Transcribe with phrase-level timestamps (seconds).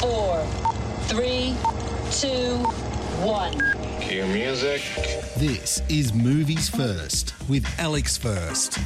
[0.00, 0.42] four,
[1.08, 1.54] three,
[2.10, 2.56] two,
[3.22, 3.52] one.
[4.00, 4.80] Cue music.
[5.36, 8.78] This is Movies First with Alex First.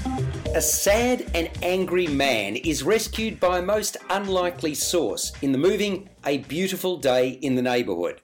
[0.57, 6.09] A sad and angry man is rescued by a most unlikely source in the moving
[6.27, 8.21] A Beautiful Day in the Neighbourhood.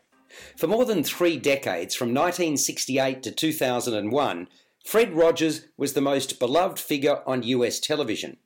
[0.57, 4.49] For more than three decades, from 1968 to 2001,
[4.85, 8.39] Fred Rogers was the most beloved figure on US television.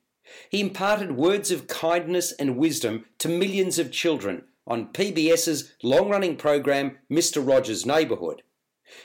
[0.49, 6.35] He imparted words of kindness and wisdom to millions of children on PBS's long running
[6.37, 7.45] program Mr.
[7.45, 8.41] Rogers' Neighbourhood.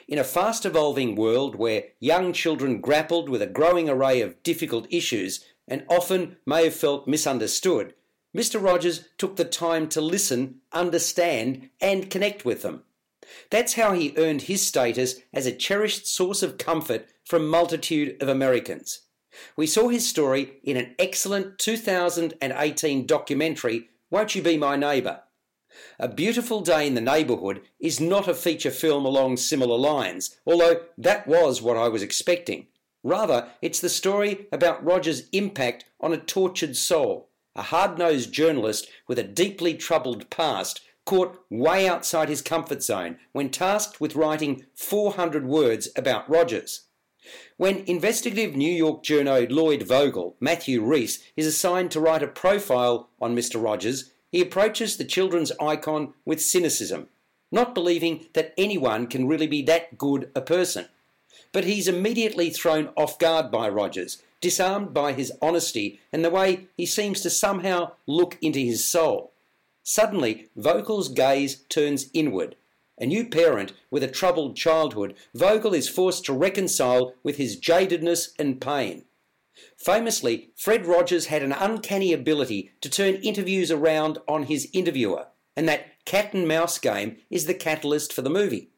[0.07, 4.87] In a fast evolving world where young children grappled with a growing array of difficult
[4.91, 7.95] issues and often may have felt misunderstood,
[8.37, 8.63] Mr.
[8.63, 12.85] Rogers took the time to listen, understand, and connect with them.
[13.51, 18.21] That's how he earned his status as a cherished source of comfort for a multitude
[18.23, 19.01] of Americans.
[19.57, 25.23] We saw his story in an excellent 2018 documentary, Won't You Be My Neighbour?
[25.99, 30.83] A Beautiful Day in the Neighbourhood is not a feature film along similar lines, although
[30.99, 32.67] that was what I was expecting.
[33.03, 38.89] Rather, it's the story about Rogers' impact on a tortured soul, a hard nosed journalist
[39.07, 44.67] with a deeply troubled past caught way outside his comfort zone when tasked with writing
[44.75, 46.83] 400 words about Rogers.
[47.57, 53.11] When investigative New York journo Lloyd Vogel, Matthew Rhys, is assigned to write a profile
[53.21, 53.63] on Mr.
[53.63, 57.09] Rogers, he approaches the children's icon with cynicism,
[57.53, 60.87] not believing that anyone can really be that good a person.
[61.53, 66.69] But he's immediately thrown off guard by Rogers, disarmed by his honesty and the way
[66.77, 69.33] he seems to somehow look into his soul.
[69.83, 72.57] Suddenly, Vogel's gaze turns inward,
[73.01, 78.29] a new parent with a troubled childhood, Vogel is forced to reconcile with his jadedness
[78.39, 79.05] and pain.
[79.77, 85.69] Famously, Fred Rogers had an uncanny ability to turn interviews around on his interviewer, and
[85.69, 88.71] that cat and mouse game is the catalyst for the movie.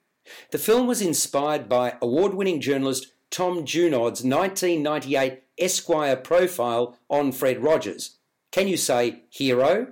[0.50, 7.62] The film was inspired by award winning journalist Tom Junod's 1998 Esquire profile on Fred
[7.62, 8.18] Rogers.
[8.50, 9.88] Can you say hero?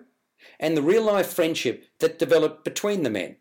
[0.58, 3.36] And the real life friendship that developed between the men.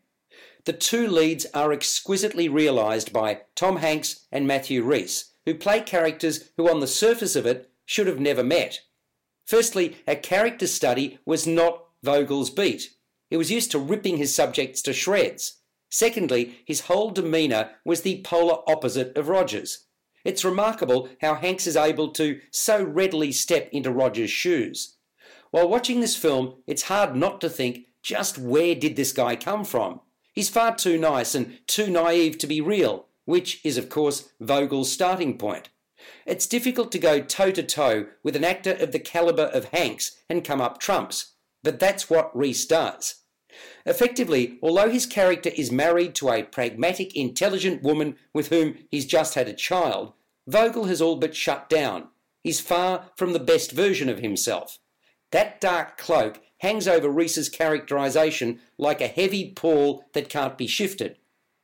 [0.66, 6.52] The two leads are exquisitely realised by Tom Hanks and Matthew Rhys, who play characters
[6.58, 8.82] who, on the surface of it, should have never met.
[9.46, 12.90] Firstly, a character study was not Vogel's beat.
[13.30, 15.62] He was used to ripping his subjects to shreds.
[15.90, 19.88] Secondly, his whole demeanour was the polar opposite of Rogers.
[20.24, 24.98] It's remarkable how Hanks is able to so readily step into Rogers' shoes.
[25.52, 29.64] While watching this film, it's hard not to think just where did this guy come
[29.64, 30.02] from?
[30.34, 34.92] He's far too nice and too naive to be real, which is, of course, Vogel's
[34.92, 35.70] starting point.
[36.26, 40.18] It's difficult to go toe to toe with an actor of the calibre of Hanks
[40.30, 43.16] and come up trumps, but that's what Rhys does.
[43.86, 49.34] Effectively, although his character is married to a pragmatic, intelligent woman with whom he's just
[49.34, 50.14] had a child,
[50.48, 52.08] Vogel has all but shut down.
[52.44, 54.80] He's far from the best version of himself.
[55.32, 61.18] That dark cloak hangs over Rhys's characterization like a heavy pall that can't be shifted,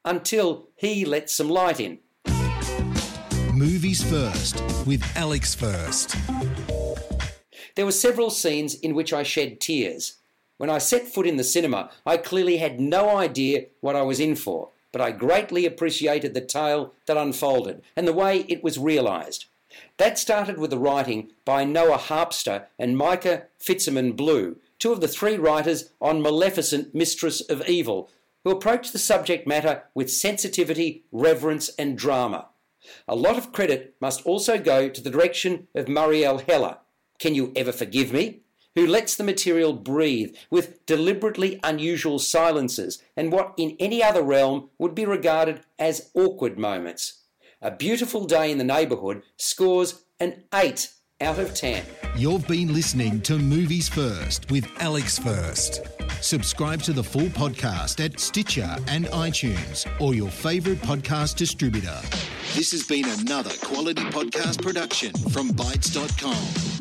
[0.04, 1.98] until he lets some light in.
[3.54, 6.16] Movies First with Alex First.
[7.76, 10.18] There were several scenes in which I shed tears.
[10.58, 14.20] When I set foot in the cinema, I clearly had no idea what I was
[14.20, 18.78] in for, but I greatly appreciated the tale that unfolded and the way it was
[18.78, 19.46] realised.
[19.98, 25.38] That started with the writing by Noah Harpster and Micah Fitzerman-Blue, two of the three
[25.38, 28.10] writers on Maleficent, Mistress of Evil,
[28.44, 32.50] who approach the subject matter with sensitivity, reverence, and drama.
[33.08, 36.78] A lot of credit must also go to the direction of Marielle Heller.
[37.18, 38.42] Can you ever forgive me?
[38.76, 44.70] Who lets the material breathe with deliberately unusual silences and what in any other realm
[44.78, 47.22] would be regarded as awkward moments.
[47.66, 50.88] A Beautiful Day in the Neighbourhood scores an 8
[51.20, 51.84] out of 10.
[52.16, 55.82] You've been listening to Movies First with Alex First.
[56.22, 62.00] Subscribe to the full podcast at Stitcher and iTunes or your favourite podcast distributor.
[62.54, 66.75] This has been another quality podcast production from Bytes.com.